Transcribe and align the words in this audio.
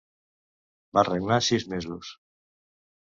Va 0.99 1.03
regnar 1.09 1.39
sis 1.49 1.67
mesos. 1.75 2.11